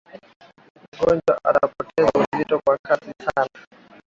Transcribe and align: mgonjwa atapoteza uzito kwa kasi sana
mgonjwa 0.91 1.33
atapoteza 1.47 2.11
uzito 2.21 2.61
kwa 2.65 2.77
kasi 2.85 3.11
sana 3.25 3.49